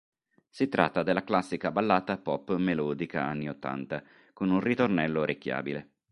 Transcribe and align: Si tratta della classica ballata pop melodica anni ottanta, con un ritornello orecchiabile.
Si 0.49 0.67
tratta 0.67 1.03
della 1.03 1.23
classica 1.23 1.69
ballata 1.69 2.17
pop 2.17 2.55
melodica 2.55 3.23
anni 3.25 3.49
ottanta, 3.49 4.01
con 4.33 4.49
un 4.49 4.59
ritornello 4.59 5.19
orecchiabile. 5.19 5.89